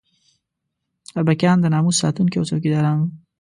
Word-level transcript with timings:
اربکیان 1.17 1.57
د 1.61 1.65
ناموس 1.73 1.95
ساتونکي 2.03 2.35
او 2.37 2.45
څوکیداران 2.49 2.97
وو. 2.99 3.07